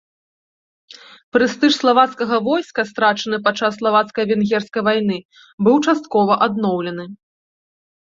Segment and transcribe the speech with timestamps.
[1.37, 5.17] Прэстыж славацкага войска, страчаны падчас славацка-венгерскай вайны,
[5.69, 7.05] быў часткова адноўлены.